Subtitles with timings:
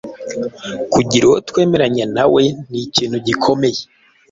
[0.93, 3.81] Kugira uwo twemeranya na we ni ikintu gikomeye.